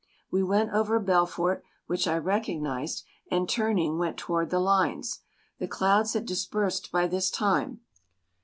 [0.31, 5.19] We went over Belfort which I recognized, and, turning, went toward the lines.
[5.59, 7.81] The clouds had dispersed by this time.